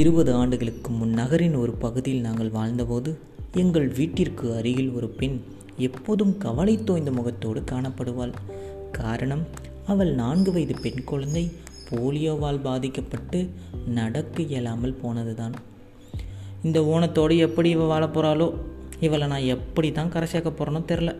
இருபது 0.00 0.30
ஆண்டுகளுக்கு 0.34 0.90
முன் 0.90 1.10
நகரின் 1.10 1.54
ஒரு 1.54 1.72
பகுதியில் 1.72 2.20
நாங்கள் 2.20 2.50
வாழ்ந்தபோது 2.50 3.10
எங்கள் 3.52 3.88
வீட்டிற்கு 3.88 4.46
அருகில் 4.56 4.90
ஒரு 4.90 5.08
பெண் 5.20 5.36
எப்போதும் 5.76 6.32
கவலை 6.38 6.74
தோய்ந்த 6.84 7.10
முகத்தோடு 7.10 7.60
காணப்படுவாள். 7.70 8.32
காரணம் 8.92 9.42
அவள் 9.86 10.12
நான்கு 10.14 10.52
வயது 10.52 10.74
பெண் 10.82 11.02
குழந்தை 11.04 11.44
போலியோவால் 11.88 12.60
பாதிக்கப்பட்டு 12.60 13.40
நடக்க 13.98 14.42
இயலாமல் 14.42 14.98
போனதுதான். 15.02 15.56
இந்த 16.62 16.80
ஓணத்தோடு 16.92 17.36
எப்படி 17.38 17.70
இவள் 17.70 17.92
வாழ 17.92 18.06
போகிறாளோ 18.06 18.48
இவளை 19.00 19.28
நான் 19.28 19.50
எப்படி 19.56 19.90
தான் 19.92 20.12
கரை 20.16 20.28
சேர்க்க 20.28 20.52
போகிறேனோ 20.52 20.82
தெரில 20.92 21.12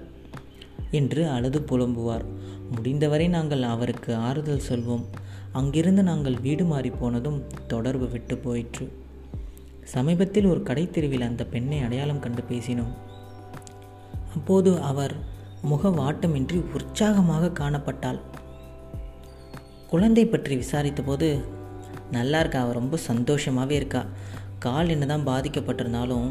என்று 0.90 1.24
அழுது 1.28 1.60
புலம்புவார். 1.70 2.26
முடிந்தவரை 2.74 3.28
நாங்கள் 3.28 3.62
அவருக்கு 3.74 4.12
ஆறுதல் 4.28 4.68
சொல்வோம். 4.68 5.04
அங்கிருந்து 5.52 6.02
நாங்கள் 6.02 6.40
வீடு 6.40 6.64
மாறி 6.64 6.90
போனதும் 6.90 7.38
தொடர்பு 7.66 8.08
விட்டு 8.08 8.38
போயிற்று. 8.38 8.84
சமீபத்தில் 9.84 10.46
ஒரு 10.46 10.60
கடைத்தெருவில் 10.62 11.28
அந்த 11.28 11.44
பெண்ணை 11.44 11.78
அடையாளம் 11.80 12.20
கண்டு 12.20 12.42
பேசினோம். 12.48 12.92
அப்போது 14.34 14.80
அவர் 14.80 15.14
முக 15.62 15.88
வாட்டமின்றி 15.88 16.58
உற்சாகமாக 16.72 17.48
காணப்பட்டாள். 17.48 18.20
குழந்தை 19.88 20.26
பற்றி 20.26 20.56
விசாரித்தபோது 20.56 21.44
நல்லா 22.10 22.40
இருக்கா? 22.40 22.60
அவள் 22.60 22.78
ரொம்ப 22.80 22.96
சந்தோஷமாகவே 23.08 23.70
இருக்கா. 23.70 24.04
கால் 24.58 24.88
என்ன 24.88 25.06
தான் 25.06 25.26
பாதிக்கப்பட்டிருந்தாலும் 25.26 26.28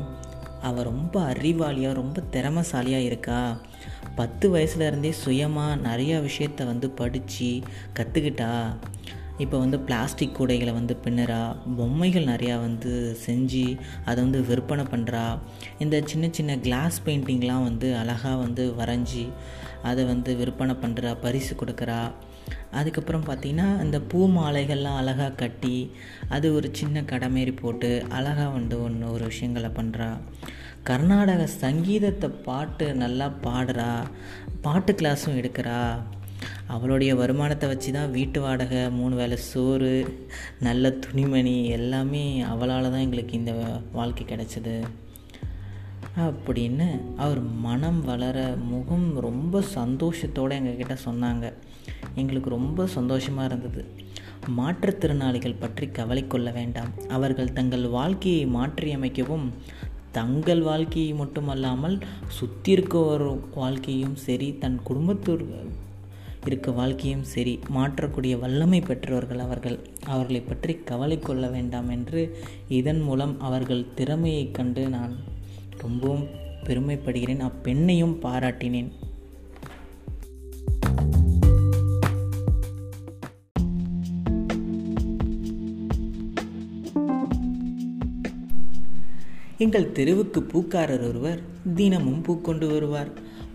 அவள் 0.68 0.88
ரொம்ப 0.92 1.16
அறிவாளியாக 1.34 2.00
ரொம்ப 2.02 2.24
திறமசாலியாக 2.34 3.08
இருக்கா. 3.10 3.42
பத்து 4.16 4.46
வயசுலேருந்தே 4.56 5.12
சுயமாக 5.24 5.80
நிறையா 5.88 6.18
விஷயத்த 6.28 6.66
வந்து 6.66 6.90
படித்து 6.90 7.52
கற்றுக்கிட்டா 8.00 8.52
இப்போ 9.44 9.58
வந்து 9.58 9.78
பிளாஸ்டிக் 9.80 10.36
கூடைகளை 10.38 10.72
வந்து 10.74 10.96
பின்னுறா. 11.04 11.42
பொம்மைகள் 11.78 12.32
நிறையா 12.32 12.56
வந்து 12.62 12.94
செஞ்சு 13.26 13.78
அதை 14.06 14.20
வந்து 14.24 14.42
விற்பனை 14.46 14.84
பண்ணுறா 14.84 15.26
இந்த 15.80 16.02
சின்ன 16.06 16.28
சின்ன 16.32 16.58
கிளாஸ் 16.58 16.98
பெயிண்டிங்லாம் 17.06 17.68
வந்து 17.70 17.90
அழகாக 17.96 18.36
வந்து 18.36 18.66
வரைஞ்சி 18.80 19.26
அதை 19.84 20.06
வந்து 20.06 20.36
விற்பனை 20.36 20.76
பண்ணுறா 20.82 21.12
பரிசு 21.22 21.54
கொடுக்குறா. 21.56 22.02
அதுக்கப்புறம் 22.72 23.26
பார்த்திங்கன்னா 23.28 23.68
இந்த 23.84 23.98
பூ 24.02 24.20
மாலைகள்லாம் 24.30 24.98
அழகாக 25.02 25.38
கட்டி 25.42 25.76
அது 26.30 26.48
ஒரு 26.56 26.68
சின்ன 26.72 27.04
கடை 27.04 27.30
மாரி 27.30 27.52
போட்டு 27.52 27.90
அழகாக 28.10 28.50
வந்து 28.50 28.84
ஒன்று 28.84 29.14
ஒரு 29.14 29.26
விஷயங்களை 29.26 29.70
பண்ணுறா 29.70 30.10
கர்நாடக 30.88 31.46
சங்கீதத்தை 31.64 32.30
பாட்டு 32.48 32.86
நல்லா 33.02 33.28
பாடுறா 33.44 33.92
பாட்டு 34.62 34.92
கிளாஸும் 34.94 35.38
எடுக்கிறா. 35.40 35.82
அவளுடைய 36.68 37.12
வருமானத்தை 37.16 37.70
வச்சு 37.70 37.92
தான் 37.92 38.12
வீட்டு 38.12 38.42
வாடகை 38.42 38.82
மூணு 38.92 39.16
வேளை 39.16 39.38
சோறு 39.38 39.92
நல்ல 40.60 40.92
துணிமணி 41.06 41.56
எல்லாமே 41.78 42.24
அவளால் 42.42 42.92
தான் 42.92 43.06
எங்களுக்கு 43.08 43.34
இந்த 43.38 43.54
வாழ்க்கை 43.92 44.26
கிடைச்சது. 44.26 44.76
அப்படின்னு 46.28 46.88
அவர் 47.24 47.42
மனம் 47.42 48.02
வளர 48.02 48.38
முகம் 48.72 49.08
ரொம்ப 49.28 49.62
சந்தோஷத்தோடு 49.76 50.56
எங்ககிட்ட 50.60 50.96
சொன்னாங்க. 51.06 51.54
எங்களுக்கு 52.16 52.50
ரொம்ப 52.50 52.88
சந்தோஷமாக 52.98 53.50
இருந்தது. 53.50 53.84
மாற்றுத்திறனாளிகள் 54.58 55.60
பற்றி 55.60 55.88
கவலை 55.88 56.24
கொள்ள 56.28 56.50
வேண்டாம். 56.52 56.92
அவர்கள் 57.08 57.54
தங்கள் 57.54 57.86
வாழ்க்கையை 57.98 58.44
மாற்றியமைக்கவும் 58.58 59.48
தங்கள் 60.12 60.62
வாழ்க்கையை 60.62 61.14
மட்டுமல்லாமல் 61.14 61.98
சுற்றி 62.38 62.72
இருக்க 62.72 62.98
ஒரு 63.00 63.30
வாழ்க்கையும் 63.56 64.16
சரி 64.16 64.48
தன் 64.64 64.80
குடும்பத்தோர் 64.84 65.44
இருக்க 66.46 66.72
வாழ்க்கையும் 66.72 67.24
சரி 67.24 67.54
மாற்றக்கூடிய 67.76 68.40
வல்லமை 68.40 68.80
பெற்றவர்கள் 68.82 69.40
அவர்கள். 69.40 69.78
அவர்களை 70.06 70.42
பற்றி 70.42 70.74
கவலை 70.90 71.20
கொள்ள 71.20 71.48
வேண்டாம் 71.48 71.90
என்று 71.90 72.22
இதன் 72.68 73.02
மூலம் 73.02 73.36
அவர்கள் 73.40 73.86
திறமையை 73.96 74.46
கண்டு 74.52 74.90
நான் 74.90 75.16
ரொம்பவும் 75.78 76.26
பெருமைப்படுகிறேன். 76.64 77.44
அப்பெண்ணையும் 77.50 78.16
பாராட்டினேன். 78.26 78.90
எங்கள் 89.60 89.92
தெருவுக்கு 89.92 90.42
பூக்காரர் 90.42 91.08
ஒருவர் 91.08 91.40
தினமும் 91.76 92.22
பூ 92.22 92.42
கொண்டு 92.42 92.68
வருவார். 92.68 93.08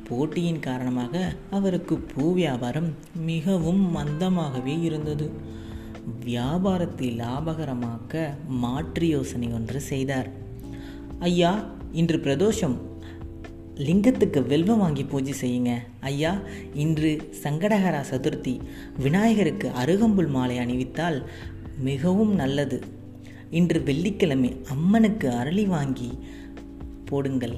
போட்டியின் 0.09 0.61
காரணமாக 0.61 1.33
அவருக்கு 1.51 1.97
பூ 1.99 2.33
வியாபாரம் 2.33 2.95
மிகவும் 3.15 3.97
மந்தமாகவே 3.97 4.83
இருந்தது. 4.83 5.31
வியாபாரத்தை 6.25 7.17
லாபகரமாக்க 7.19 8.27
மாற்று 8.49 9.09
யோசனை 9.09 9.49
ஒன்று 9.49 9.81
செய்தார். 9.81 10.29
ஐயா 11.19 11.65
இன்று 11.93 12.17
பிரதோஷம். 12.17 12.77
லிங்கத்துக்கு 13.75 14.47
வெல்வம் 14.47 14.79
வாங்கி 14.79 15.05
பூஜை 15.05 15.35
செய்யுங்க. 15.41 15.77
ஐயா 16.01 16.39
இன்று 16.75 17.33
சங்கடகரா 17.43 18.05
சதுர்த்தி. 18.11 18.61
விநாயகருக்கு 18.99 19.71
அருகம்புல் 19.85 20.29
மாலை 20.29 20.59
அணிவித்தால் 20.59 21.23
மிகவும் 21.79 22.35
நல்லது. 22.35 23.03
இன்று 23.59 23.81
வெள்ளிக்கிழமை 23.83 24.51
அம்மனுக்கு 24.69 25.27
அரளி 25.31 25.65
வாங்கி 25.67 26.09
போடுங்கள். 27.05 27.57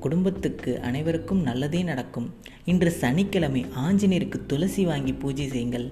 குடும்பத்துக்கு 0.00 0.80
அனைவருக்கும் 0.80 1.42
நல்லதே 1.42 1.82
நடக்கும். 1.82 2.34
இன்று 2.64 2.90
சனிக்கிழமை 2.90 3.66
ஆஞ்சநேயருக்கு 3.86 4.38
துளசி 4.46 4.84
வாங்கி 4.84 5.12
பூஜை 5.12 5.48
செய்யுங்கள். 5.48 5.86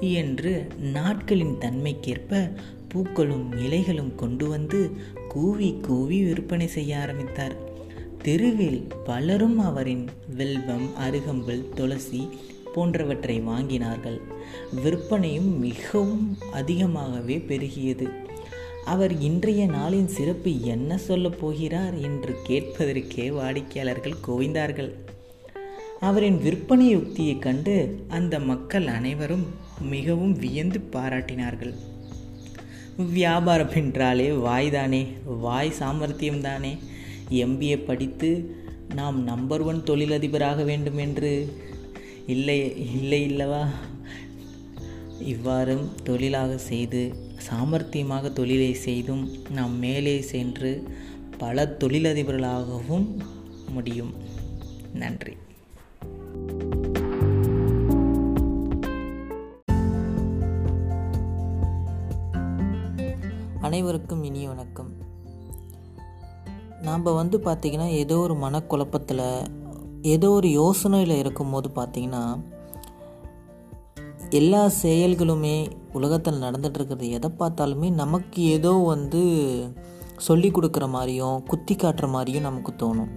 என்று 0.00 0.52
நாட்களின் 0.80 1.56
தன்மைக்கேற்ப 1.58 2.52
பூக்களும் 2.88 3.52
இலைகளும் 3.52 4.14
கொண்டு 4.14 4.48
வந்து 4.48 4.78
கூவி 5.28 5.70
கூவி 5.82 6.22
விற்பனை 6.22 6.66
செய்ய 6.66 7.00
ஆரம்பித்தார். 7.00 7.56
தெருவில் 8.22 8.80
பலரும் 9.04 9.58
அவரின் 9.58 10.06
வெல்வம் 10.36 10.88
அருகம்புல் 11.08 11.68
துளசி 11.74 12.28
போன்றவற்றை 12.74 13.40
வாங்கினார்கள். 13.40 14.20
விற்பனையும் 14.84 15.58
மிகவும் 15.58 16.38
அதிகமாகவே 16.52 17.36
பெருகியது. 17.48 18.08
அவர் 18.84 19.18
இன்றைய 19.20 19.66
நாளின் 19.66 20.06
சிறப்பு 20.06 20.60
என்ன 20.60 20.98
சொல்லப் 20.98 21.40
போகிறார் 21.40 21.94
என்று 21.94 22.36
கேட்பதற்கே 22.48 23.28
வாடிக்கையாளர்கள் 23.28 24.22
குவிந்தார்கள். 24.26 24.90
அவரின் 26.00 26.42
விற்பனை 26.42 26.88
யுக்தியை 26.88 27.38
கண்டு 27.38 28.04
அந்த 28.08 28.40
மக்கள் 28.40 28.86
அனைவரும் 28.86 29.46
மிகவும் 29.80 30.32
வியந்து 30.32 30.80
பாராட்டினார்கள். 30.92 31.74
வியாபாரம் 33.12 33.72
என்றாலே 33.74 34.28
வாய்தானே 34.30 35.06
வாய் 35.24 35.72
சாமர்த்தியம்தானே. 35.78 36.78
எம்பிஏ 37.30 37.84
படித்து 37.84 38.58
நாம் 38.94 39.22
நம்பர் 39.22 39.60
ஒன் 39.60 39.82
தொழிலதிபராக 39.86 40.64
வேண்டும் 40.64 40.96
என்று 40.96 41.52
இல்லை 42.30 42.58
இல்லை 42.92 43.20
இல்லவா? 43.30 43.66
இவ்வாறும் 45.20 45.88
தொழிலாக 46.04 46.58
செய்து 46.58 47.12
சாமர்த்தியமாக 47.48 48.32
தொழிலை 48.32 48.74
செய்தும் 48.74 49.30
நாம் 49.50 49.78
மேலே 49.78 50.20
சென்று 50.22 50.82
பல 51.38 51.76
தொழிலதிபர்களாகவும் 51.78 53.06
முடியும். 53.68 54.14
நன்றி. 54.94 55.32
அனைவருக்கும் 63.60 64.24
இனி 64.24 64.46
வணக்கம். 64.46 64.92
நாம் 66.82 67.02
வந்து 67.02 67.38
பார்த்திங்கன்னா 67.38 67.88
ஏதோ 67.88 68.16
ஒரு 68.16 68.34
மனக்குழப்பத்தில் 68.34 69.58
ஏதோ 70.02 70.30
ஒரு 70.30 70.48
யோசனையில் 70.48 71.18
இருக்கும்போது 71.18 71.70
பார்த்திங்கன்னா 71.74 72.40
எல்லா 74.30 74.70
செயல்களுமே 74.82 75.70
உலகத்தில் 75.92 76.42
நடந்துகிட்ருக்கிறது 76.42 77.08
எதை 77.10 77.30
பார்த்தாலுமே 77.38 77.92
நமக்கு 77.92 78.42
ஏதோ 78.42 78.70
வந்து 78.70 79.22
சொல்லி 80.16 80.50
கொடுக்குற 80.50 80.88
மாதிரியும் 80.88 81.42
குத்தி 81.42 81.74
காட்டுற 81.74 82.08
மாதிரியும் 82.08 82.42
நமக்கு 82.42 82.72
தோணும். 82.72 83.08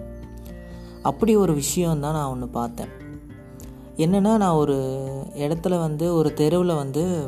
அப்படி 1.02 1.36
ஒரு 1.36 1.54
விஷயம் 1.54 2.00
தான் 2.00 2.14
நான் 2.14 2.30
ஒன்று 2.30 2.48
பார்த்தேன். 2.48 2.88
என்னென்னா 3.98 4.38
நான் 4.38 4.60
ஒரு 4.60 4.78
இடத்துல 5.36 5.80
வந்து 5.80 6.14
ஒரு 6.14 6.34
தெருவில் 6.34 6.76
வந்து 6.76 7.28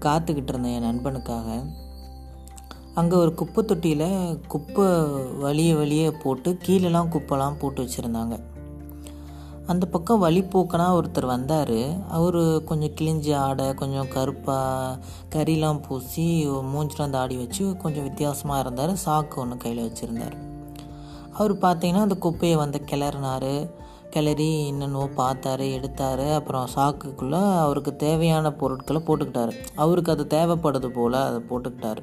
காத்துக்கிட்டு 0.00 0.48
இருந்தேன் 0.48 0.82
என் 0.82 0.88
நண்பனுக்காக. 0.90 1.66
அங்கே 3.00 3.16
ஒரு 3.16 3.34
குப்பை 3.34 3.64
தொட்டியில் 3.64 4.10
குப்பை 4.48 4.84
வழிய 5.38 5.76
வழியே 5.76 6.10
போட்டு 6.10 6.58
கீழெலாம் 6.66 7.10
குப்பைலாம் 7.14 7.58
போட்டு 7.58 7.80
வச்சுருந்தாங்க. 7.82 8.36
அந்த 9.66 9.86
பக்கம் 9.86 10.22
வழிப்போக்கனாக 10.22 10.96
ஒருத்தர் 10.98 11.26
வந்தார். 11.26 11.78
அவர் 12.08 12.64
கொஞ்சம் 12.64 12.94
கிழிஞ்சி 13.00 13.34
ஆடை 13.34 13.74
கொஞ்சம் 13.74 14.08
கருப்பாக 14.08 14.98
கறிலாம் 15.34 15.82
பூசி 15.88 16.48
மூஞ்சிலாம் 16.48 17.10
தாடி 17.10 17.36
வச்சு 17.36 17.76
கொஞ்சம் 17.76 18.02
வித்தியாசமாக 18.02 18.60
இருந்தார். 18.60 18.94
சாக்கு 19.04 19.34
ஒன்று 19.34 19.56
கையில் 19.56 19.84
வச்சுருந்தார். 19.86 20.36
அவர் 21.32 21.54
பார்த்தீங்கன்னா 21.54 22.06
அந்த 22.08 22.14
குப்பையை 22.14 22.56
வந்து 22.56 22.80
கிளறினார். 22.90 23.50
கிளறி 24.10 24.66
என்னென்னோ 24.66 25.08
பார்த்தாரு 25.16 25.72
எடுத்தார். 25.72 26.26
அப்புறம் 26.32 26.68
சாக்குக்குள்ளே 26.76 27.44
அவருக்கு 27.60 27.96
தேவையான 27.96 28.52
பொருட்களை 28.52 29.02
போட்டுக்கிட்டாரு. 29.06 29.54
அவருக்கு 29.76 30.12
அது 30.12 30.26
தேவைப்படுது 30.30 30.86
போல் 30.86 31.24
அதை 31.28 31.40
போட்டுக்கிட்டாரு. 31.50 32.02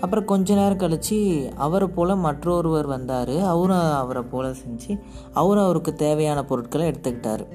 அப்புறம் 0.00 0.24
கொஞ்ச 0.24 0.54
நேரம் 0.54 0.76
கழித்து 0.76 1.50
அவரை 1.56 1.88
போல் 1.88 2.16
மற்றொருவர் 2.16 2.86
வந்தார். 2.86 3.38
அவரும் 3.38 3.76
அவரை 3.76 4.22
போல் 4.22 4.56
செஞ்சு 4.64 5.00
அவரும் 5.32 5.64
அவருக்கு 5.64 5.94
தேவையான 5.94 6.44
பொருட்களை 6.44 6.90
எடுத்துக்கிட்டார். 6.90 7.46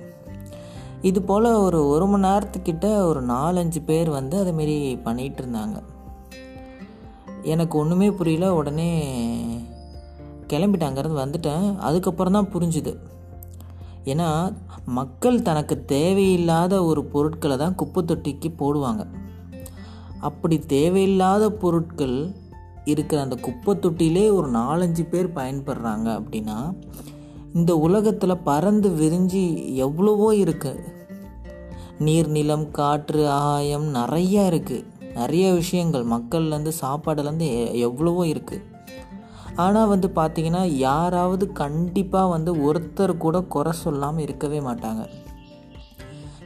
இது 1.01 1.21
போல் 1.21 1.45
ஒரு 1.45 1.87
ஒரு 1.87 2.07
மணி 2.07 2.27
நேரத்துக்கிட்ட 2.27 2.97
ஒரு 3.03 3.25
நாலஞ்சு 3.25 3.83
பேர் 3.85 4.09
வந்து 4.09 4.43
அதுமாரி 4.43 4.99
பண்ணிகிட்டு 5.05 5.37
இருந்தாங்க. 5.41 5.81
எனக்கு 7.43 7.77
ஒன்றுமே 7.77 8.11
புரியல. 8.11 8.53
உடனே 8.53 8.89
கிளம்பிட்டாங்கிறது 10.47 11.23
வந்துட்டேன். 11.23 11.77
அதுக்கப்புறம் 11.77 12.33
தான் 12.33 12.51
புரிஞ்சுது. 12.53 12.97
ஏன்னா 14.05 14.53
மக்கள் 14.85 15.41
தனக்கு 15.41 15.85
தேவையில்லாத 15.85 16.83
ஒரு 16.83 17.05
பொருட்களை 17.05 17.57
தான் 17.57 17.75
குப்பை 17.75 18.03
தொட்டிக்கு 18.03 18.53
போடுவாங்க. 18.59 19.07
அப்படி 20.21 20.59
தேவையில்லாத 20.59 21.51
பொருட்கள் 21.51 22.33
இருக்கிற 22.85 23.21
அந்த 23.21 23.35
குப்பை 23.35 23.75
தொட்டிலே 23.75 24.33
ஒரு 24.33 24.51
நாலஞ்சு 24.51 25.09
பேர் 25.09 25.27
பயன்படுறாங்க 25.27 26.21
அப்படின்னா 26.21 26.73
இந்த 27.53 27.77
உலகத்தில் 27.77 28.43
பறந்து 28.43 28.89
விரிஞ்சு 28.89 29.73
எவ்வளவோ 29.75 30.35
இருக்கு. 30.35 30.83
நீர் 31.99 32.27
நிலம் 32.27 32.71
காற்று 32.71 33.29
ஆகாயம் 33.29 33.93
நிறையா 33.93 34.43
இருக்குது 34.51 34.85
நிறைய 35.15 35.53
விஷயங்கள் 35.53 36.05
மக்கள்லேருந்து 36.05 36.71
சாப்பாடுலேருந்து 36.81 37.47
எ- 37.47 37.73
எவ்வளவோ 37.73 38.25
இருக்குது 38.25 38.63
ஆனால் 39.55 39.87
வந்து 39.87 40.07
பார்த்திங்கன்னா 40.07 40.63
யாராவது 40.65 41.51
கண்டிப்பாக 41.51 42.29
வந்து 42.29 42.55
ஒருத்தர் 42.55 43.17
கூட 43.17 43.41
குறை 43.41 43.71
சொல்லாமல் 43.71 44.23
இருக்கவே 44.23 44.59
மாட்டாங்க. 44.59 45.07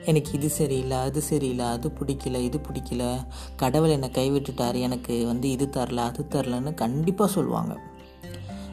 எனக்கு 0.05 0.31
இது 0.31 0.49
சரியில்லை 0.49 0.97
அது 0.97 1.21
சரியில்லை 1.21 1.65
அது 1.65 1.89
பிடிக்கல 1.99 2.39
இது 2.39 2.61
பிடிக்கல. 2.67 3.03
கடவுள் 3.55 3.89
என்னை 3.89 4.09
கைவிட்டுட்டார் 4.09 4.77
எனக்கு 4.79 5.25
வந்து 5.25 5.49
இது 5.49 5.69
தரல 5.71 5.95
அது 5.95 6.25
தரலன்னு 6.29 6.73
கண்டிப்பாக 6.73 7.31
சொல்லுவாங்க. 7.31 7.75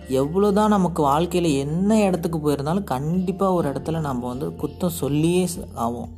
எவ்வளோதான் 0.09 0.75
நமக்கு 0.77 1.03
வாழ்க்கையில் 1.03 1.59
என்ன 1.59 2.01
இடத்துக்கு 2.03 2.39
போயிருந்தாலும் 2.39 2.85
கண்டிப்பாக 2.85 3.53
ஒரு 3.53 3.73
இடத்துல 3.73 4.01
நம்ம 4.01 4.29
வந்து 4.29 4.49
குத்தம் 4.51 4.99
சொல்லியே 5.03 5.45
ஆகும் 5.45 5.79
ஆவோம். 5.85 6.11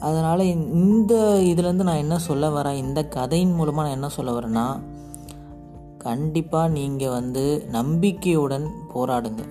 அதனால் 0.00 0.42
இந்த 0.82 1.14
இதுலேருந்து 1.50 1.88
நான் 1.88 2.02
என்ன 2.04 2.18
சொல்ல 2.18 2.62
வரேன் 2.62 2.80
இந்த 2.84 3.00
கதையின் 3.08 3.54
மூலமாக 3.54 3.86
நான் 3.86 3.96
என்ன 3.96 4.08
சொல்ல 4.08 4.30
வரேன்னா 4.38 4.66
கண்டிப்பாக 5.98 6.68
நீங்கள் 6.68 7.08
வந்து 7.08 7.42
நம்பிக்கையுடன் 7.70 8.66
போராடுங்க. 8.94 9.42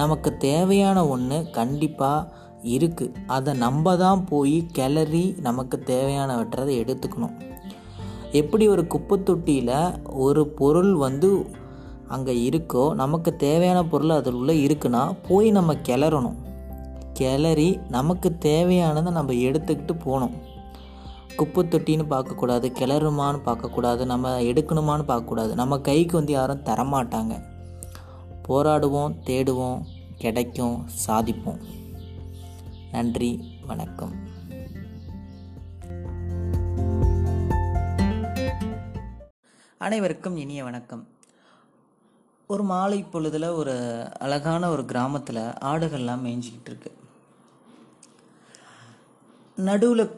நமக்கு 0.00 0.30
தேவையான 0.36 0.98
ஒன்று 1.14 1.38
கண்டிப்பாக 1.50 2.44
இருக்குது 2.74 3.14
அதை 3.26 3.52
நம்ம 3.64 3.96
தான் 3.96 4.22
போய் 4.30 4.56
கிளறி 4.78 5.24
நமக்கு 5.46 5.76
தேவையானவற்றதை 5.92 6.72
எடுத்துக்கணும். 6.82 7.36
எப்படி 8.40 8.64
ஒரு 8.68 8.82
குப்பை 8.86 9.16
தொட்டியில் 9.22 9.76
ஒரு 10.24 10.42
பொருள் 10.58 10.92
வந்து 11.04 11.30
அங்கே 12.14 12.34
இருக்கோ 12.48 12.82
நமக்கு 13.02 13.30
தேவையான 13.36 13.78
பொருள் 13.92 14.16
அதில் 14.16 14.38
உள்ள 14.40 14.52
இருக்குன்னா 14.66 15.02
போய் 15.28 15.48
நம்ம 15.50 15.74
கிளறணும். 15.88 16.36
கிளறி 17.18 17.70
நமக்கு 17.88 18.28
தேவையானதை 18.48 19.10
நம்ம 19.18 19.32
எடுத்துக்கிட்டு 19.48 19.94
போகணும். 20.04 20.34
குப்பை 21.38 21.62
தொட்டின்னு 21.64 22.04
பார்க்கக்கூடாது 22.12 22.66
கிளறுமான்னு 22.80 23.40
பார்க்கக்கூடாது 23.48 24.02
நம்ம 24.12 24.34
எடுக்கணுமான்னு 24.50 25.04
பார்க்கக்கூடாது. 25.10 25.52
நம்ம 25.54 25.78
கைக்கு 25.88 26.14
வந்து 26.16 26.32
யாரும் 26.32 26.66
தரமாட்டாங்க. 26.68 27.34
போராடுவோம் 28.48 29.14
தேடுவோம் 29.26 29.82
கிடைக்கும் 30.18 30.88
சாதிப்போம். 31.06 31.60
நன்றி 32.92 33.58
வணக்கம். 33.66 34.14
அனைவருக்கும் 39.78 40.36
இனிய 40.36 40.64
வணக்கம். 40.64 41.08
ஒரு 42.46 42.62
மாலை 42.62 43.02
பொழுதில் 43.02 43.48
ஒரு 43.48 44.06
அழகான 44.18 44.70
ஒரு 44.70 44.84
கிராமத்தில் 44.84 45.36
ஆடுகள்லாம் 45.36 46.22
மேய்ஞ்சிக்கிட்டு 46.24 46.66
இருக்கு. 46.66 46.96
நடுவில் 49.56 50.10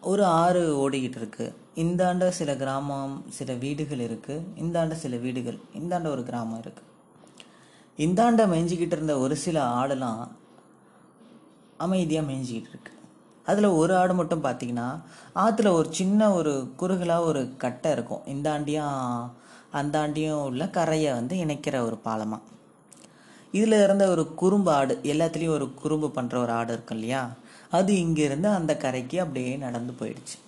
ஒரு 0.00 0.24
ஆறு 0.24 0.90
ஓடிக்கிட்டு 0.90 1.16
இருக்கு. 1.16 1.54
இந்தாண்ட 1.74 2.28
சில 2.28 2.56
கிராமம் 2.56 3.24
சில 3.28 3.52
வீடுகள் 3.52 3.98
இருக்குது 3.98 4.42
இந்தாண்ட 4.56 4.92
சில 4.92 5.16
வீடுகள் 5.16 5.58
இந்தாண்ட 5.74 6.06
ஒரு 6.06 6.22
கிராமம் 6.22 6.60
இருக்குது 6.60 6.88
இந்தாண்ட 8.04 8.42
மேய்ஞ்சிக்கிட்டு 8.52 8.96
இருந்த 8.96 9.14
ஒரு 9.18 9.36
சில 9.36 9.56
ஆடெல்லாம் 9.80 10.20
அமைதியாக 11.76 12.32
மேய்ஞ்சிக்கிட்டு 12.32 12.70
இருக்கு. 12.72 12.92
அதில் 13.46 13.76
ஒரு 13.80 13.96
ஆடு 13.96 14.14
மட்டும் 14.14 14.44
பார்த்தீங்கன்னா 14.44 14.88
ஆற்றுல 15.34 15.70
ஒரு 15.70 15.88
சின்ன 15.92 16.30
ஒரு 16.32 16.52
குறுகலாக 16.76 17.24
ஒரு 17.24 17.42
கட்டை 17.56 17.90
இருக்கும். 17.92 18.22
இந்தாண்டியும் 18.26 19.30
அந்தாண்டியும் 19.72 20.44
உள்ள 20.48 20.68
கரையை 20.68 21.12
வந்து 21.12 21.36
இணைக்கிற 21.36 21.76
ஒரு 21.84 21.98
பாலமாக 22.04 22.48
இதில் 23.52 23.82
இருந்த 23.82 24.08
ஒரு 24.08 24.34
குறும்பு 24.34 24.70
ஆடு 24.72 25.00
எல்லாத்துலேயும் 25.02 25.56
ஒரு 25.58 25.74
குறும்பு 25.74 26.08
பண்ணுற 26.16 26.36
ஒரு 26.36 26.52
ஆடு 26.52 26.72
இருக்கும் 26.72 26.98
இல்லையா? 26.98 27.22
அது 27.70 27.92
இங்கேருந்து 27.94 28.48
அந்த 28.58 28.76
கரைக்கு 28.76 29.20
அப்படியே 29.20 29.56
நடந்து 29.56 29.92
போயிடுச்சு. 30.00 30.38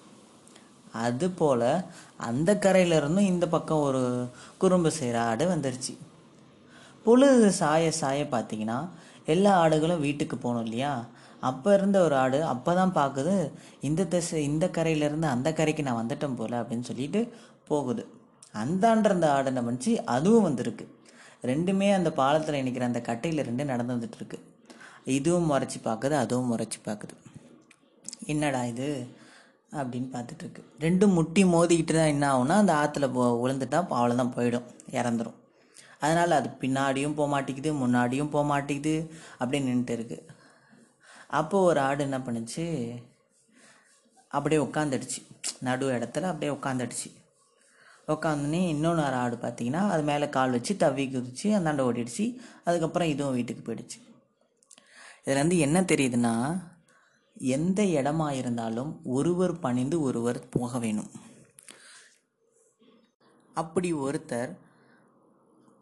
அதுபோல் 0.93 1.69
அந்த 2.17 2.59
கரையில 2.59 2.97
இருந்தும் 2.97 3.31
இந்த 3.33 3.47
பக்கம் 3.49 3.81
ஒரு 3.81 4.03
குறும்பு 4.59 4.91
செய்கிற 4.91 5.19
ஆடு 5.23 5.47
வந்துருச்சு. 5.55 5.95
பொழுது 7.07 7.51
சாய 7.53 7.91
சாய 7.91 8.25
பார்த்தீங்கன்னா 8.33 8.79
எல்லா 9.27 9.53
ஆடுகளும் 9.63 10.05
வீட்டுக்கு 10.07 10.37
போகணும் 10.39 10.65
இல்லையா? 10.65 10.93
அப்போ 11.41 11.75
இருந்த 11.75 11.99
ஒரு 12.03 12.15
ஆடு 12.15 12.39
அப்போ 12.45 12.75
தான் 12.75 12.95
பார்க்குது 12.99 13.35
இந்த 13.81 14.05
திசை 14.05 14.43
இந்த 14.45 14.67
கரையிலேருந்து 14.77 15.27
அந்த 15.27 15.53
கரைக்கு 15.53 15.83
நான் 15.83 16.01
வந்துட்டேன் 16.03 16.37
போல 16.37 16.61
அப்படின்னு 16.63 16.89
சொல்லிட்டு 16.91 17.21
போகுது. 17.69 18.03
அந்தாண்ட 18.55 19.09
அந்த 19.09 19.33
ஆடு 19.33 19.51
என்ன 19.53 19.63
பண்ணுச்சு? 19.63 19.93
அதுவும் 20.07 20.43
வந்திருக்கு. 20.43 20.85
ரெண்டுமே 21.45 21.89
அந்த 21.95 22.11
பாலத்தில் 22.13 22.61
இணைக்கிற 22.63 22.87
அந்த 22.91 23.01
கட்டையில் 23.01 23.47
ரெண்டு 23.51 23.65
நடந்து 23.65 23.95
வந்துட்டுருக்கு. 23.97 24.39
இதுவும் 25.17 25.51
முறைச்சி 25.53 25.79
பார்க்குது 25.85 26.15
அதுவும் 26.15 26.51
முறைச்சி 26.53 26.79
பார்க்குது 26.85 27.15
என்னடா 28.27 28.61
இது 28.65 28.89
அப்படின்னு 29.73 30.09
பார்த்துட்ருக்கு 30.15 30.63
ரெண்டும் 30.81 31.17
முட்டி 31.19 31.43
மோதிக்கிட்டு 31.45 31.95
தான் 31.95 32.13
என்ன 32.15 32.25
ஆகுனா 32.33 32.57
அந்த 32.63 32.73
ஆற்றுல 32.73 33.07
போ 33.13 33.23
விழுந்துட்டா 33.43 33.79
அவ்வளோதான் 33.99 34.35
போயிடும் 34.37 34.67
இறந்துடும் 34.93 35.39
அதனால் 36.03 36.39
அது 36.39 36.49
பின்னாடியும் 36.61 37.17
போக 37.19 37.29
மாட்டேங்குது 37.35 37.71
முன்னாடியும் 37.83 38.33
போக 38.35 38.45
மாட்டேங்குது 38.53 38.95
அப்படியே 39.39 39.63
நின்றுட்டு 39.67 39.95
இருக்குது 39.99 40.29
அப்போது 41.39 41.67
ஒரு 41.71 41.81
ஆடு 41.89 42.03
என்ன 42.09 42.19
பண்ணுச்சு? 42.19 42.65
அப்படியே 44.37 44.61
உட்காந்துடுச்சு 44.65 45.21
நடு 45.61 45.87
இடத்துல 45.97 46.31
அப்படியே 46.33 46.53
உட்காந்துடுச்சு 46.59 47.09
உட்காந்துனே 48.09 48.61
இன்னொன்று 48.75 49.03
ஆடு 49.23 49.37
பார்த்தீங்கன்னா 49.43 49.83
அது 49.95 50.03
மேலே 50.03 50.27
கால் 50.29 50.55
வச்சு 50.57 50.73
தவி 50.75 51.05
குதிச்சு 51.13 51.47
அந்தாண்ட 51.59 51.83
ஓடிடுச்சு. 51.89 52.25
அதுக்கப்புறம் 52.65 53.09
இதுவும் 53.09 53.37
வீட்டுக்கு 53.39 53.63
போயிடுச்சு. 53.67 53.99
இதுலேருந்து 55.25 55.57
என்ன 55.67 55.81
தெரியுதுன்னா 55.81 56.35
எந்த 57.57 57.81
இடமா 57.99 58.29
இருந்தாலும் 58.41 58.91
ஒருவர் 59.17 59.55
பணிந்து 59.59 59.97
ஒருவர் 60.01 60.41
போக 60.49 60.79
வேணும். 60.79 61.11
அப்படி 63.57 63.89
ஒருத்தர் 64.07 64.53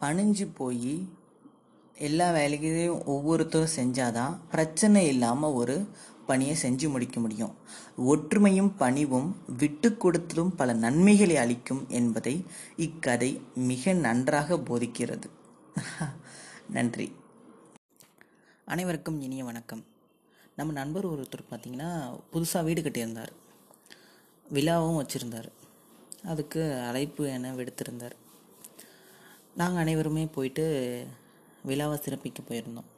பணிஞ்சு 0.01 0.49
போய் 0.55 1.09
எல்லா 1.95 2.33
வேலைகளையும் 2.33 3.05
ஒவ்வொருத்தரும் 3.05 3.69
செஞ்சாதான் 3.77 4.39
பிரச்சனை 4.51 5.07
இல்லாமல் 5.07 5.53
ஒரு 5.53 5.89
பணியை 6.27 6.57
செஞ்சு 6.63 6.91
முடிக்க 6.91 7.21
முடியும். 7.21 7.55
ஒற்றுமையும் 7.99 8.73
பணிவும் 8.77 9.37
விட்டு 9.57 9.97
கொடுத்தலும் 9.99 10.49
பல 10.57 10.73
நன்மைகளை 10.73 11.37
அளிக்கும் 11.37 11.85
என்பதை 11.89 12.45
இக்கதை 12.77 13.41
மிக 13.55 13.93
நன்றாக 13.93 14.57
போதிக்கிறது. 14.57 15.31
நன்றி. 16.71 17.13
அனைவருக்கும் 18.65 19.21
இனிய 19.21 19.45
வணக்கம். 19.45 19.85
நம்ம 20.57 20.73
நண்பர் 20.73 21.07
ஒருத்தர் 21.07 21.47
பார்த்தீங்கன்னா 21.51 22.21
புதுசாக 22.33 22.65
வீடு 22.65 22.83
கட்டியிருந்தார். 22.83 23.33
விழாவும் 24.53 25.03
வச்சுருந்தார். 25.03 25.49
அதுக்கு 26.25 26.81
அழைப்பு 26.81 27.29
என 27.29 27.53
விடுத்திருந்தார். 27.53 28.20
நாங்கள் 29.61 29.83
அனைவருமே 29.83 30.25
போயிட்டு 30.37 30.65
விழாவை 31.69 31.97
சிறப்பிக்க 32.05 32.41
போயிருந்தோம். 32.49 32.89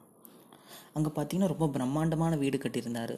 அங்கே 0.97 1.11
பார்த்தீங்கன்னா 1.17 1.53
ரொம்ப 1.53 1.67
பிரம்மாண்டமான 1.75 2.37
வீடு 2.43 2.57
கட்டியிருந்தார். 2.59 3.17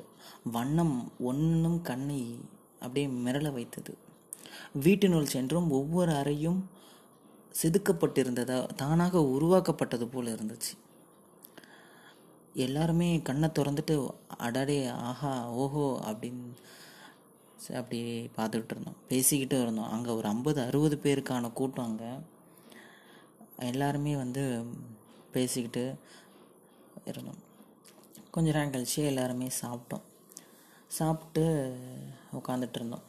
வண்ணம் 0.57 0.97
ஒன்றும் 1.31 1.81
கண்ணை 1.89 2.21
அப்படியே 2.83 3.07
மிரள 3.27 3.49
வைத்தது. 3.57 3.93
வீட்டினுள் 4.85 5.33
சென்றும் 5.35 5.69
ஒவ்வொரு 5.79 6.13
அறையும் 6.21 6.61
செதுக்கப்பட்டிருந்ததா 7.61 8.57
தானாக 8.83 9.23
உருவாக்கப்பட்டது 9.35 10.07
போல் 10.09 10.35
இருந்துச்சு. 10.35 10.73
எல்லாருமே 12.65 13.09
கண்ணை 13.29 13.49
திறந்துட்டு 13.59 13.95
அடடே 14.47 14.79
ஆஹா 15.09 15.33
ஓஹோ 15.63 15.87
அப்படின்னு 16.09 16.47
அப்படி 17.81 18.01
பார்த்துக்கிட்டு 18.37 18.75
இருந்தோம். 18.77 19.01
பேசிக்கிட்டு 19.11 19.57
இருந்தோம். 19.63 19.91
அங்கே 19.95 20.11
ஒரு 20.19 20.27
ஐம்பது 20.29 20.61
அறுபது 20.69 20.97
பேருக்கான 21.05 21.51
கூட்டம் 21.61 21.89
அங்கே. 21.91 22.11
எல்லாருமே 23.58 24.16
வந்து 24.16 24.42
பேசிக்கிட்டு 25.32 25.84
இருந்தோம். 27.06 27.40
கொஞ்ச 28.30 28.52
நேரம் 28.52 28.73
கழிச்சு 28.73 28.96
எல்லாருமே 28.96 29.49
சாப்பிட்டோம். 29.62 30.04
சாப்பிட்டு 30.88 31.44
உட்காந்துட்டு 32.32 32.75
இருந்தோம். 32.75 33.04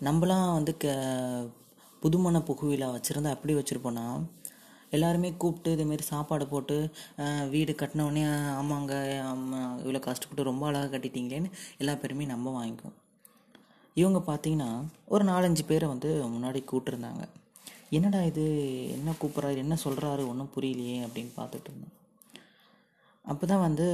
நம்மளாம் 0.00 0.52
வந்து 0.52 0.76
க 0.76 0.86
புதுமண 2.02 2.38
புகுவிழா 2.38 2.88
வச்சுருந்தா 2.94 3.34
எப்படி 3.36 3.54
வச்சுருப்போன்னா 3.54 4.06
எல்லாருமே 4.90 5.32
கூப்பிட்டு 5.32 5.70
இதேமாரி 5.76 6.00
சாப்பாடு 6.00 6.46
போட்டு 6.46 6.76
வீடு 7.50 7.72
கட்டினோடனே 7.72 8.24
ஆமாங்க 8.60 8.92
இவ்வளோ 9.82 9.98
கஷ்டப்பட்டு 9.98 10.42
ரொம்ப 10.42 10.66
அழகாக 10.66 10.98
கட்டிட்டீங்களேன்னு 10.98 11.50
எல்லா 11.78 11.94
பேருமே 11.94 12.24
நம்ம 12.24 12.52
வாங்கிக்குவோம். 12.58 12.98
இவங்க 13.96 14.18
பார்த்தீங்கன்னா 14.26 14.70
ஒரு 15.06 15.24
நாலஞ்சு 15.24 15.64
பேரை 15.66 15.88
வந்து 15.88 16.10
முன்னாடி 16.26 16.62
கூப்பிட்டுருந்தாங்க 16.64 17.24
என்னடா 17.96 18.20
இது? 18.30 18.44
என்ன 18.96 19.12
கூப்பிட்றாரு? 19.20 19.58
என்ன 19.64 19.74
சொல்கிறாரு 19.84 20.22
ஒன்றும் 20.30 20.54
புரியலையே 20.54 20.98
அப்படின்னு 21.06 21.32
பார்த்துட்டு 21.40 21.68
இருந்தோம். 21.70 21.94
அப்போ 23.24 23.44
தான் 23.50 23.64
வந்து 23.66 23.86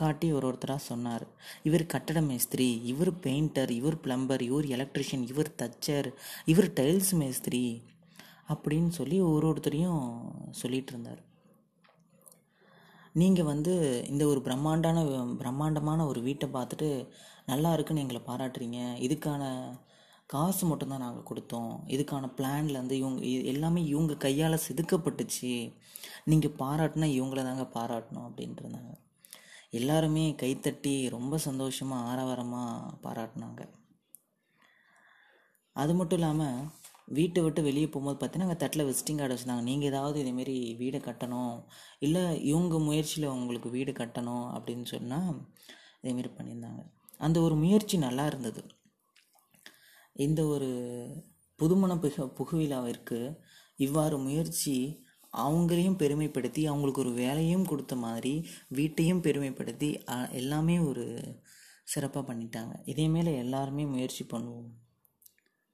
காட்டி 0.00 0.26
ஒரு 0.36 0.44
ஒருத்தராக 0.48 0.88
சொன்னார். 0.90 1.24
இவர் 1.68 1.84
கட்டட 1.94 2.20
மேஸ்திரி 2.30 2.68
இவர் 2.92 3.10
பெயிண்டர் 3.24 3.70
இவர் 3.80 3.96
பிளம்பர் 4.04 4.42
இவர் 4.48 4.66
எலக்ட்ரிஷியன் 4.76 5.24
இவர் 5.32 5.50
தச்சர் 5.62 6.08
இவர் 6.52 6.68
டைல்ஸ் 6.80 7.12
மேஸ்திரி 7.22 7.64
அப்படின்னு 8.52 8.90
சொல்லி 8.98 9.16
ஒரு 9.30 9.46
ஒருத்தரையும் 9.52 10.04
சொல்லிகிட்டு 10.62 10.92
இருந்தார். 10.94 11.22
நீங்கள் 13.20 13.50
வந்து 13.52 13.74
இந்த 14.12 14.22
ஒரு 14.32 14.40
பிரம்மாண்டான 14.46 14.98
பிரம்மாண்டமான 15.42 16.06
ஒரு 16.10 16.20
வீட்டை 16.28 16.48
பார்த்துட்டு 16.56 16.88
நல்லா 17.50 17.70
இருக்குன்னு 17.76 18.04
எங்களை 18.04 18.20
பாராட்டுறீங்க. 18.30 18.78
இதுக்கான 19.06 19.42
காசு 20.34 20.62
மட்டும்தான் 20.70 21.04
நாங்கள் 21.04 21.28
கொடுத்தோம். 21.30 21.72
இதுக்கான 21.94 22.30
பிளான்லேருந்து 22.38 22.96
இவங்க 23.02 23.20
எல்லாமே 23.52 23.80
இவங்க 23.92 24.14
கையால் 24.24 24.64
செதுக்கப்பட்டுச்சு. 24.66 25.52
நீங்கள் 26.30 26.56
பாராட்டினா 26.62 27.08
இவங்கள 27.18 27.42
தாங்க 27.48 27.66
பாராட்டணும் 27.76 28.26
அப்படின்ட்டு 28.28 28.62
இருந்தாங்க. 28.64 28.94
எல்லாருமே 29.78 30.24
கைத்தட்டி 30.42 30.94
ரொம்ப 31.16 31.38
சந்தோஷமாக 31.46 32.08
ஆரவாரமாக 32.10 32.92
பாராட்டினாங்க. 33.04 33.62
அது 35.76 35.94
மட்டும் 35.98 36.18
இல்லாமல் 36.20 36.60
வீட்டை 37.16 37.40
விட்டு 37.44 37.60
வெளியே 37.66 37.88
போகும்போது 37.88 38.16
பார்த்தீங்கன்னா 38.18 38.48
அங்கே 38.48 38.60
தட்டில் 38.62 38.88
விசிட்டிங் 38.88 39.18
கார்டு 39.20 39.34
வச்சுருந்தாங்க. 39.34 39.66
நீங்கள் 39.70 39.90
ஏதாவது 39.90 40.16
இதேமாரி 40.22 40.56
வீடு 40.82 40.98
கட்டணும் 41.08 41.56
இல்லை 42.06 42.22
இவங்க 42.50 42.78
முயற்சியில் 42.88 43.34
உங்களுக்கு 43.38 43.70
வீடு 43.76 43.92
கட்டணும் 44.00 44.46
அப்படின்னு 44.56 44.86
சொன்னால் 44.94 45.36
இதேமாரி 46.00 46.30
பண்ணியிருந்தாங்க. 46.38 46.82
அந்த 47.26 47.36
ஒரு 47.46 47.54
முயற்சி 47.64 47.96
நல்லா 48.06 48.24
இருந்தது. 48.32 48.62
இந்த 50.16 50.46
ஒரு 50.46 50.68
புதுமண 51.58 51.98
புக 51.98 52.32
புகுவிழாவிற்கு 52.38 53.36
இவ்வாறு 53.76 54.18
முயற்சி 54.18 55.04
அவங்களையும் 55.36 55.98
பெருமைப்படுத்தி 55.98 56.64
அவங்களுக்கு 56.64 57.00
ஒரு 57.00 57.12
வேலையும் 57.12 57.64
கொடுத்த 57.64 57.96
மாதிரி 57.96 58.48
வீட்டையும் 58.68 59.22
பெருமைப்படுத்தி 59.22 59.88
எல்லாமே 60.30 60.78
ஒரு 60.78 61.36
சிறப்பாக 61.84 62.34
பண்ணிட்டாங்க. 62.34 62.74
இதே 62.84 63.08
மேலே 63.08 63.36
எல்லாருமே 63.36 63.86
முயற்சி 63.86 64.24
பண்ணுவோம். 64.24 64.70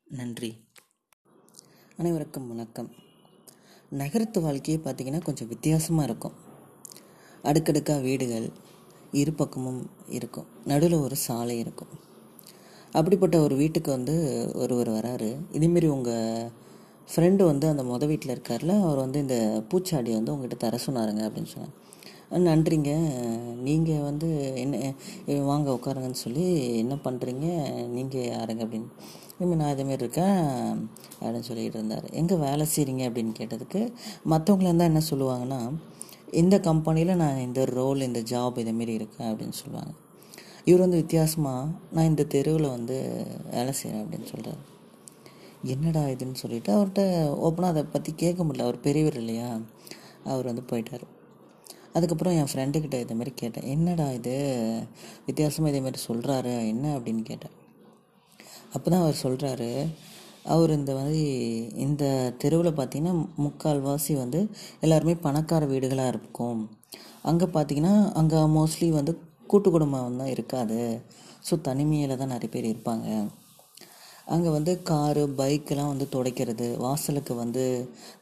நன்றி. 0.04 0.68
அனைவருக்கும் 1.96 2.48
வணக்கம். 2.48 2.90
நகரத்து 3.90 4.40
வாழ்க்கையே 4.40 4.80
பார்த்திங்கன்னா 4.80 5.24
கொஞ்சம் 5.24 5.48
வித்தியாசமாக 5.48 6.04
இருக்கும். 6.04 6.32
அடுக்கடுக்காக 7.42 8.00
வீடுகள் 8.00 8.52
இரு 9.10 9.32
பக்கமும் 9.32 9.90
இருக்கும். 10.08 10.46
நடுவில் 10.64 10.98
ஒரு 10.98 11.16
சாலை 11.16 11.58
இருக்கும். 11.58 12.10
அப்படிப்பட்ட 12.92 13.40
ஒரு 13.40 13.54
வீட்டுக்கு 13.56 13.90
வந்து 13.90 14.14
ஒருவர் 14.54 14.90
வராரு. 14.90 15.30
இதேமாரி 15.52 15.86
உங்கள் 15.86 16.50
ஃப்ரெண்டு 17.12 17.42
வந்து 17.44 17.68
அந்த 17.68 17.82
மொத 17.82 18.06
வீட்டில் 18.06 18.34
இருக்கார்ல 18.36 18.82
அவர் 18.82 18.96
வந்து 18.96 19.18
இந்த 19.20 19.36
பூச்சாடியை 19.70 20.18
வந்து 20.18 20.32
உங்ககிட்ட 20.34 20.56
தர 20.56 20.78
சொன்னாருங்க 20.86 21.22
அப்படின்னு 21.28 21.52
சொன்னார். 21.54 21.80
நன்றிங்க. 22.48 22.92
நீங்கள் 23.62 24.04
வந்து 24.08 24.28
என்ன 24.56 24.94
வாங்க 25.44 25.70
உட்காருங்கன்னு 25.70 26.22
சொல்லி 26.26 26.44
என்ன 26.76 26.94
பண்ணுறீங்க 27.04 27.46
நீங்கள் 27.86 28.28
யாருங்க? 28.28 28.62
அப்படின்னு. 28.66 28.88
இனிமேல் 29.38 29.58
நான் 29.58 29.74
இதேமாரி 29.76 30.00
இருக்கேன் 30.02 30.38
அப்படின்னு 31.20 31.48
சொல்லிட்டு 31.48 31.78
இருந்தார். 31.78 32.06
எங்கே 32.10 32.34
வேலை 32.34 32.66
செய்கிறீங்க 32.76 33.04
அப்படின்னு 33.10 33.32
கேட்டதுக்கு 33.40 33.80
மற்றவங்கள 34.30 34.68
இருந்தால் 34.70 34.90
என்ன 34.92 35.02
சொல்லுவாங்கன்னா 35.10 35.60
இந்த 36.30 36.60
கம்பெனியில் 36.60 37.16
நான் 37.16 37.38
இந்த 37.38 37.64
ரோல் 37.64 38.00
இந்த 38.00 38.20
ஜாப் 38.20 38.58
இதேமாரி 38.64 38.94
இருக்கேன் 39.00 39.34
அப்படின்னு 39.34 39.58
சொல்லுவாங்க. 39.62 39.92
இவர் 40.64 40.80
வந்து 40.80 40.96
வித்தியாசமாக 40.96 41.70
நான் 41.92 42.04
இந்த 42.04 42.24
தெருவில் 42.24 42.68
வந்து 42.68 42.96
வேலை 43.50 43.72
செய்கிறேன் 43.72 44.02
அப்படின்னு 44.04 44.24
சொல்கிறார் 44.24 44.60
என்னடா 45.64 46.00
இதுன்னு 46.00 46.34
சொல்லிட்டு 46.34 46.70
அவர்கிட்ட 46.76 47.02
ஓப்பனாக 47.46 47.72
அதை 47.72 47.82
பற்றி 47.84 48.14
கேட்க 48.14 48.44
முடியல. 48.44 48.58
அவர் 48.58 48.80
பெரியவர் 48.80 49.14
இல்லையா? 49.14 49.60
அவர் 50.24 50.44
வந்து 50.44 50.62
போயிட்டார். 50.70 51.04
அதுக்கப்புறம் 51.92 52.34
என் 52.34 52.50
ஃப்ரெண்டுக்கிட்ட 52.52 53.00
இதை 53.00 53.16
மாதிரி 53.16 53.32
கேட்டேன். 53.34 53.66
என்னடா 53.66 54.10
இது? 54.10 54.34
வித்தியாசமாக 55.26 55.72
இதேமாரி 55.72 56.00
சொல்கிறாரு 56.08 56.68
என்ன? 56.68 56.98
அப்படின்னு 56.98 57.22
கேட்டேன். 57.22 57.54
அப்போ 58.72 58.90
தான் 58.90 59.00
அவர் 59.00 59.22
சொல்கிறாரு 59.22 59.70
அவர் 60.44 60.70
இந்த 60.70 60.92
மாதிரி 60.94 61.24
இந்த 61.76 62.34
தெருவில் 62.38 62.78
பார்த்தீங்கன்னா 62.78 63.26
முக்கால்வாசி 63.38 64.12
வந்து 64.16 64.50
எல்லாருமே 64.80 65.14
பணக்கார 65.14 65.66
வீடுகளாக 65.66 66.08
இருக்கும். 66.08 66.62
அங்கே 67.22 67.44
பார்த்தீங்கன்னா 67.44 68.12
அங்கே 68.12 68.36
மோஸ்ட்லி 68.36 68.88
வந்து 68.88 69.12
கூட்டு 69.52 69.68
குடும்பம் 69.74 70.20
தான் 70.22 70.32
இருக்காது. 70.34 70.80
ஸோ 71.48 71.54
தனிமையில் 71.68 72.20
தான் 72.22 72.34
நிறைய 72.34 72.50
பேர் 72.54 72.72
இருப்பாங்க. 72.72 73.08
அங்கே 74.34 74.50
வந்து 74.56 74.72
காரு 74.90 75.22
பைக்கெலாம் 75.38 75.92
வந்து 75.92 76.06
துடைக்கிறது. 76.14 76.66
வாசலுக்கு 76.84 77.32
வந்து 77.42 77.64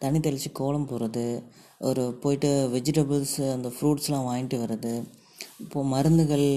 தண்ணி 0.03 0.21
தெளித்து 0.27 0.51
கோலம் 0.61 0.89
போடுறது. 0.91 1.27
ஒரு 1.89 2.03
போயிட்டு 2.23 2.51
வெஜிடபிள்ஸ் 2.75 3.41
அந்த 3.57 3.69
ஃப்ரூட்ஸ்லாம் 3.75 4.29
வாங்கிட்டு 4.31 4.59
வர்றது. 4.63 4.95
இப்போது 5.65 5.91
மருந்துகள் 5.93 6.49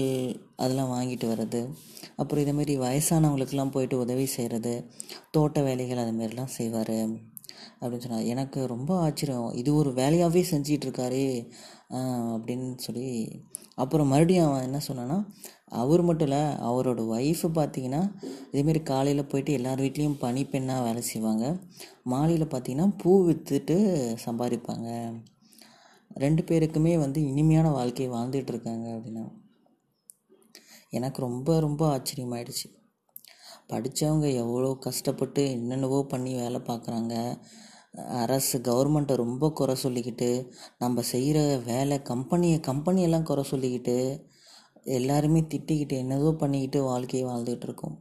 அதெல்லாம் 0.62 0.92
வாங்கிட்டு 0.96 1.26
வர்றது. 1.32 1.60
அப்புறம் 2.20 2.42
இதேமாரி 2.44 2.74
வயசானவங்களுக்கெல்லாம் 2.86 3.74
போயிட்டு 3.76 3.96
உதவி 4.04 4.26
செய்கிறது 4.36 4.74
தோட்ட 5.36 5.60
வேலைகள் 5.68 6.02
அதுமாரிலாம் 6.04 6.54
செய்வார். 6.58 6.98
அப்படின்னு 7.80 8.04
சொன்னார். 8.06 8.28
எனக்கு 8.32 8.60
ரொம்ப 8.74 8.90
ஆச்சரியம். 9.06 9.48
இது 9.60 9.70
ஒரு 9.80 9.90
வேலையாகவே 10.00 10.42
செஞ்சிகிட்ருக்காரே 10.52 11.24
அப்படின்னு 11.90 12.74
சொல்லி 12.76 13.08
அப்புறம் 13.74 14.08
மறுபடியும் 14.08 14.46
அவன் 14.46 14.62
என்ன 14.62 14.78
சொன்னான்னா 14.78 15.18
அவர் 15.68 16.02
மட்டும் 16.02 16.26
இல்லை 16.28 16.42
அவரோட 16.68 17.00
ஒய்ஃபு 17.14 17.48
பார்த்தீங்கன்னா 17.54 18.02
இதேமாரி 18.52 18.82
காலையில் 18.82 19.26
போயிட்டு 19.26 19.52
எல்லார் 19.52 19.80
வீட்லேயும் 19.80 20.20
பனிப்பெண்ணாக 20.20 20.82
வேலை 20.82 21.02
செய்வாங்க. 21.02 21.44
மாலையில் 22.04 22.46
பார்த்தீங்கன்னா 22.46 22.88
பூ 22.98 23.12
விற்றுட்டு 23.26 23.76
சம்பாதிப்பாங்க. 24.26 24.88
ரெண்டு 26.10 26.42
பேருக்குமே 26.42 26.98
வந்து 26.98 27.20
இனிமையான 27.26 27.70
வாழ்க்கையை 27.70 28.14
வாழ்ந்துட்டு 28.14 28.46
இருக்காங்க 28.46 28.86
அப்படின்னா. 28.96 29.24
எனக்கு 30.90 31.20
ரொம்ப 31.20 31.60
ரொம்ப 31.60 31.82
ஆச்சரியமாயிடுச்சு. 31.96 32.66
படித்தவங்க 33.68 34.32
எவ்வளோ 34.34 34.76
கஷ்டப்பட்டு 34.80 35.50
என்னென்னவோ 35.50 36.02
பண்ணி 36.02 36.34
வேலை 36.34 36.60
பார்க்குறாங்க 36.60 37.14
அரசு 37.94 38.58
கவர்மெண்ட்டை 38.58 39.14
ரொம்ப 39.14 39.50
குறை 39.50 39.74
சொல்லிக்கிட்டு 39.82 40.28
நம்ம 40.78 41.02
செய்கிற 41.02 41.38
வேலை 41.66 42.02
கம்பெனியை 42.02 42.60
கம்பெனியெல்லாம் 42.60 43.22
குறை 43.22 43.44
சொல்லிக்கிட்டு 43.50 43.96
எல்லாருமே 44.82 45.40
திட்டிக்கிட்டு 45.40 45.96
என்னதோ 46.02 46.32
பண்ணிக்கிட்டு 46.32 46.82
வாழ்க்கையை 46.82 47.24
வாழ்ந்துகிட்டு 47.30 47.66
இருக்கோம். 47.66 47.94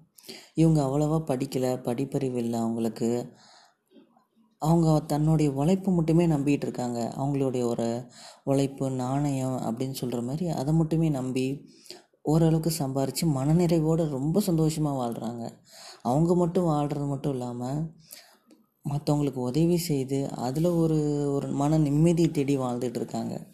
இவங்க 0.53 0.79
அவ்வளோவா 0.83 1.19
படிக்கலை 1.31 1.71
படிப்பறிவு 1.83 2.35
இல்லை 2.35 2.59
அவங்களுக்கு. 2.59 3.09
அவங்க 4.62 5.00
தன்னுடைய 5.00 5.51
உழைப்பு 5.51 5.91
மட்டுமே 5.91 6.27
நம்பிட்டு 6.27 6.65
இருக்காங்க. 6.67 7.00
அவங்களுடைய 7.17 7.63
ஒரு 7.63 7.88
உழைப்பு 8.43 8.91
நாணயம் 8.91 9.57
அப்படின்னு 9.59 9.91
சொல்கிற 9.91 10.21
மாதிரி 10.21 10.47
அதை 10.50 10.73
மட்டுமே 10.73 11.09
நம்பி 11.09 11.47
ஓரளவுக்கு 12.21 12.71
சம்பாரித்து 12.79 13.25
மனநிறைவோடு 13.38 14.03
ரொம்ப 14.09 14.39
சந்தோஷமாக 14.39 15.00
வாழ்கிறாங்க 15.01 15.43
அவங்க 16.01 16.35
மட்டும் 16.35 16.63
வாழ்கிறது 16.63 17.05
மட்டும் 17.05 17.33
இல்லாமல் 17.33 17.81
மற்றவங்களுக்கு 18.89 19.33
உதவி 19.33 19.77
செய்து 19.77 20.29
அதில் 20.35 20.65
ஒரு 20.65 21.31
ஒரு 21.31 21.47
மன 21.47 21.77
நிம்மதி 21.77 22.31
தேடி 22.31 22.57
வாழ்ந்துட்டு 22.57 22.95
இருக்காங்க. 22.95 23.47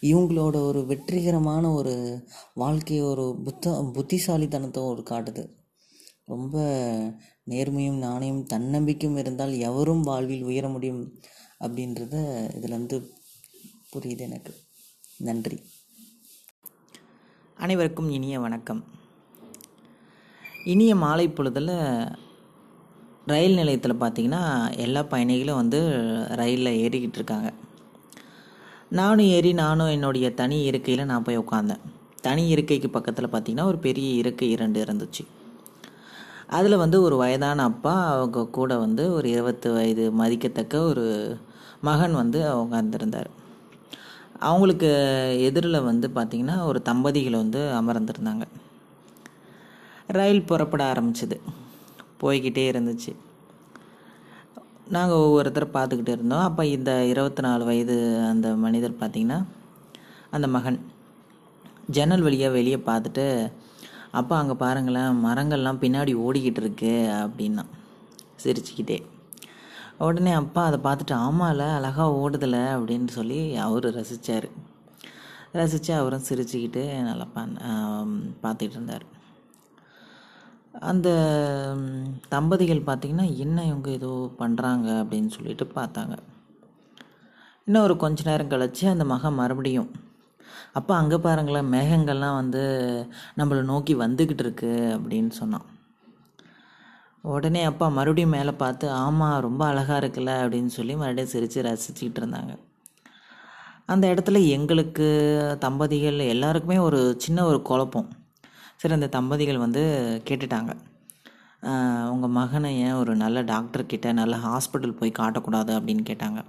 இவங்களோட 0.00 0.56
ஒரு 0.56 0.86
வெற்றிகரமான 0.86 1.70
ஒரு 1.70 2.24
வாழ்க்கையை 2.54 3.04
ஒரு 3.04 3.40
புத்த 3.44 3.90
புத்திசாலித்தனத்தை 3.94 4.82
ஒரு 4.82 5.02
காட்டுது. 5.10 5.48
ரொம்ப 6.24 6.58
நேர்மையும் 7.50 7.98
நாணயம் 7.98 8.46
தன்னம்பிக்கையும் 8.46 9.18
இருந்தால் 9.18 9.52
எவரும் 9.52 10.02
வாழ்வில் 10.02 10.42
உயர 10.42 10.68
முடியும் 10.68 11.20
அப்படின்றத 11.60 12.14
இதுலேருந்து 12.58 13.08
புரியுது 13.92 14.18
எனக்கு. 14.18 14.54
நன்றி. 15.18 15.62
அனைவருக்கும் 17.56 18.10
இனிய 18.10 18.40
வணக்கம். 18.40 18.84
இனிய 20.64 20.96
மாலை 20.96 21.28
பொழுதில் 21.28 21.70
ரயில் 23.26 23.54
நிலையத்தில் 23.54 24.00
பார்த்தீங்கன்னா 24.00 24.76
எல்லா 24.76 25.02
பயணிகளும் 25.02 25.54
வந்து 25.54 25.80
ரயிலில் 26.28 26.78
ஏறிக்கிட்டு 26.84 27.14
இருக்காங்க. 27.14 27.52
நானும் 28.88 29.26
ஏறி 29.26 29.52
நானும் 29.52 29.88
என்னுடைய 29.88 30.34
தனி 30.34 30.62
இருக்கையில் 30.62 31.04
நான் 31.04 31.22
போய் 31.22 31.38
உட்காந்தேன் 31.38 31.82
தனி 32.20 32.48
இருக்கைக்கு 32.48 32.90
பக்கத்தில் 32.90 33.28
பார்த்தீங்கன்னா 33.28 33.64
ஒரு 33.64 33.78
பெரிய 33.78 34.08
இருக்கை 34.12 34.50
இரண்டு 34.50 34.84
இருந்துச்சு. 34.84 35.26
அதில் 36.46 36.76
வந்து 36.76 37.02
ஒரு 37.02 37.16
வயதான 37.16 37.62
அப்பா 37.62 38.16
அவங்க 38.16 38.46
கூட 38.46 38.78
வந்து 38.78 39.12
ஒரு 39.12 39.28
இருபத்து 39.30 39.72
வயது 39.72 40.10
மதிக்கத்தக்க 40.10 40.78
ஒரு 40.78 41.38
மகன் 41.80 42.14
வந்து 42.14 42.40
உட்காந்துருந்தார் 42.40 43.30
அவங்களுக்கு 44.38 44.90
எதிரில் 45.40 45.80
வந்து 45.80 46.10
பார்த்திங்கன்னா 46.14 46.64
ஒரு 46.64 46.82
தம்பதிகள் 46.82 47.32
வந்து 47.32 47.58
அமர்ந்திருந்தாங்க. 47.58 48.42
ரயில் 50.06 50.42
புறப்பட 50.42 50.92
ஆரம்பிச்சது. 50.92 51.40
போய்கிட்டே 52.22 52.64
இருந்துச்சு. 52.72 53.12
நாங்கள் 54.96 55.22
ஒவ்வொருத்தர் 55.26 55.74
பார்த்துக்கிட்டு 55.76 56.14
இருந்தோம். 56.16 56.46
அப்போ 56.48 56.62
இந்த 56.76 56.90
இருபத்தி 57.12 57.42
நாலு 57.46 57.62
வயது 57.70 57.96
அந்த 58.30 58.48
மனிதர் 58.64 59.00
பார்த்திங்கன்னா 59.02 59.38
அந்த 60.36 60.46
மகன் 60.56 60.80
ஜன்னல் 61.96 62.26
வழியாக 62.26 62.56
வெளியே 62.58 62.78
பார்த்துட்டு 62.90 63.26
அப்பா 64.20 64.34
அங்கே 64.40 64.54
பாருங்களேன் 64.62 65.20
மரங்கள்லாம் 65.26 65.80
பின்னாடி 65.84 66.12
ஓடிக்கிட்டு 66.24 66.60
இருக்கு 66.62 66.92
அப்படின்னா 67.22 67.64
சிரிச்சுக்கிட்டே. 68.42 68.98
உடனே 70.06 70.32
அப்பா 70.40 70.62
அதை 70.68 70.78
பார்த்துட்டு 70.86 71.14
ஆமால 71.26 71.62
அழகாக 71.78 72.16
ஓடுதலை 72.22 72.62
அப்படின்னு 72.76 73.10
சொல்லி 73.18 73.40
அவர் 73.66 73.86
ரசித்தார் 73.98 74.48
ரசித்து 75.60 75.92
அவரும் 76.00 76.26
சிரிச்சுக்கிட்டு 76.28 76.82
நல்லா 77.08 77.26
பா 77.34 77.42
பார்த்துக்கிட்டு 78.44 78.78
இருந்தார். 78.78 79.06
அந்த 80.74 81.08
தம்பதிகள் 82.28 82.80
பார்த்திங்கன்னா 82.80 83.36
என்ன 83.36 83.64
இவங்க 83.64 83.90
ஏதோ 83.90 84.30
பண்ணுறாங்க 84.38 84.88
அப்படின்னு 85.02 85.26
சொல்லிட்டு 85.26 85.72
பார்த்தாங்க. 85.74 86.16
இன்னும் 87.64 87.82
ஒரு 87.82 87.96
கொஞ்ச 87.96 88.22
நேரம் 88.30 88.48
கழிச்சு 88.48 88.88
அந்த 88.88 89.04
மகன் 89.04 89.34
மறுபடியும் 89.34 89.90
அப்போ 90.72 90.94
அங்கே 90.94 91.16
பாருங்களேன் 91.16 91.70
மேகங்கள்லாம் 91.72 92.34
வந்து 92.34 92.62
நம்மளை 93.36 93.62
நோக்கி 93.62 93.94
வந்துக்கிட்டு 93.94 94.38
இருக்கு 94.38 94.98
அப்படின்னு 94.98 95.28
சொன்னான். 95.28 95.66
உடனே 97.22 97.62
அப்பா 97.62 97.88
மறுபடியும் 97.88 98.30
மேலே 98.30 98.52
பார்த்து 98.52 98.90
ஆமாம் 98.90 99.40
ரொம்ப 99.40 99.66
அழகாக 99.66 100.06
இருக்குல்ல 100.06 100.32
அப்படின்னு 100.42 100.66
சொல்லி 100.66 100.96
மறுபடியும் 100.96 101.30
சிரித்து 101.30 101.62
ரசிச்சுக்கிட்டு 101.62 102.20
இருந்தாங்க. 102.22 102.58
அந்த 103.86 104.14
இடத்துல 104.14 104.48
எங்களுக்கு 104.48 105.06
தம்பதிகள் 105.60 106.18
எல்லாருக்குமே 106.18 106.78
ஒரு 106.78 107.14
சின்ன 107.18 107.44
ஒரு 107.44 107.62
குழப்பம். 107.62 108.10
சரி 108.82 108.94
அந்த 108.96 109.08
தம்பதிகள் 109.16 109.64
வந்து 109.64 109.82
கேட்டுட்டாங்க. 110.28 110.72
உங்கள் 112.12 112.32
மகனை 112.38 112.70
ஏன் 112.84 112.96
ஒரு 113.00 113.12
நல்ல 113.22 113.38
டாக்டர்கிட்ட 113.50 114.12
நல்ல 114.20 114.34
ஹாஸ்பிட்டல் 114.44 114.96
போய் 115.00 115.18
காட்டக்கூடாது 115.18 115.72
அப்படின்னு 115.78 116.02
கேட்டாங்க. 116.08 116.40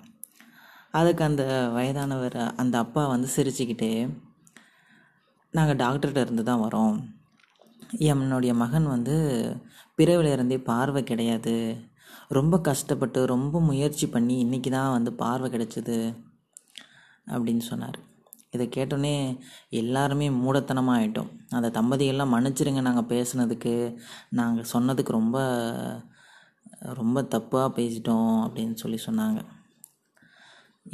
அதுக்கு 1.00 1.24
அந்த 1.28 1.44
வயதானவர் 1.76 2.38
அந்த 2.62 2.76
அப்பா 2.84 3.02
வந்து 3.14 3.28
சிரிச்சுக்கிட்டே 3.36 3.92
நாங்கள் 5.58 5.80
டாக்டர்கிட்ட 5.84 6.24
இருந்து 6.26 6.44
தான் 6.50 6.64
வரோம். 6.66 6.98
என்னுடைய 8.12 8.54
மகன் 8.64 8.88
வந்து 8.96 9.16
பிறவிலிருந்தே 10.00 10.58
பார்வை 10.72 11.04
கிடையாது. 11.12 11.56
ரொம்ப 12.38 12.56
கஷ்டப்பட்டு 12.70 13.20
ரொம்ப 13.34 13.62
முயற்சி 13.70 14.08
பண்ணி 14.16 14.38
இன்றைக்கி 14.46 14.70
தான் 14.78 14.96
வந்து 14.98 15.14
பார்வை 15.22 15.50
கிடைச்சிது 15.56 15.98
அப்படின்னு 17.34 17.66
சொன்னார். 17.72 18.00
இதை 18.54 18.66
கேட்டோன்னே 18.70 19.14
எல்லாருமே 19.82 20.28
மூடத்தனமாக 20.42 20.98
ஆகிட்டோம் 21.00 21.30
அந்த 21.50 21.68
தம்பதியெல்லாம் 21.78 22.34
மன்னிச்சிருங்க 22.34 22.82
நாங்கள் 22.82 23.12
பேசுனதுக்கு. 23.14 23.74
நாங்கள் 24.40 24.72
சொன்னதுக்கு 24.74 25.12
ரொம்ப 25.20 25.38
ரொம்ப 27.00 27.18
தப்பாக 27.34 27.68
பேசிட்டோம் 27.78 28.32
அப்படின்னு 28.46 28.76
சொல்லி 28.82 29.00
சொன்னாங்க. 29.06 29.40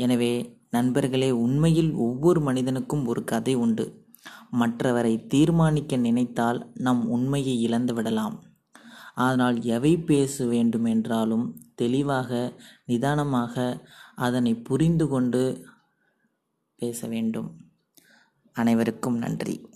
எனவே 0.04 0.34
நண்பர்களே 0.70 1.30
உண்மையில் 1.46 1.92
ஒவ்வொரு 2.08 2.40
மனிதனுக்கும் 2.42 3.08
ஒரு 3.08 3.22
கதை 3.24 3.54
உண்டு. 3.56 3.86
மற்றவரை 4.62 5.14
தீர்மானிக்க 5.28 5.98
நினைத்தால் 5.98 6.60
நம் 6.86 7.02
உண்மையை 7.08 7.56
இழந்து 7.62 7.94
விடலாம். 7.94 8.36
ஆனால் 9.26 9.58
எவை 9.76 9.94
பேச 10.10 10.46
வேண்டுமென்றாலும் 10.46 11.46
தெளிவாக 11.76 12.32
நிதானமாக 12.86 13.56
அதனை 14.26 14.54
புரிந்து 14.68 15.06
கொண்டு 15.08 15.42
பேச 16.80 17.08
வேண்டும். 17.08 17.58
அனைவருக்கும் 18.52 19.18
நன்றி. 19.18 19.69